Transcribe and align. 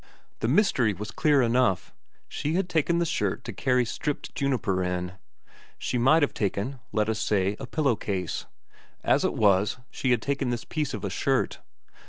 The 0.39 0.47
mystery 0.47 0.93
was 0.93 1.11
clear 1.11 1.43
enough; 1.43 1.93
she 2.27 2.55
had 2.55 2.67
taken 2.67 2.97
the 2.97 3.05
shirt 3.05 3.43
to 3.43 3.53
carry 3.53 3.85
stripped 3.85 4.33
juniper 4.33 4.83
in. 4.83 5.11
She 5.77 5.99
might 5.99 6.23
have 6.23 6.33
taken 6.33 6.79
let 6.91 7.07
us 7.07 7.19
say, 7.19 7.55
a 7.59 7.67
pillow 7.67 7.95
case; 7.95 8.47
as 9.03 9.23
it 9.23 9.35
was, 9.35 9.77
she 9.91 10.09
had 10.09 10.23
taken 10.23 10.49
this 10.49 10.65
piece 10.65 10.95
of 10.95 11.03
a. 11.05 11.11
shirt. 11.11 11.59